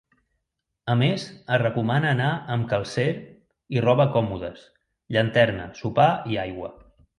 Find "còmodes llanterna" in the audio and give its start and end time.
4.17-5.71